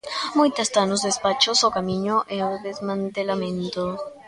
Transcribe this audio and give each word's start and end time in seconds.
Moita 0.37 0.61
está 0.63 0.81
nos 0.85 1.03
despachos 1.09 1.57
O 1.67 1.73
camiño 1.77 2.15
é 2.37 2.39
o 2.47 2.49
do 2.53 2.59
desmantelamento. 2.67 3.83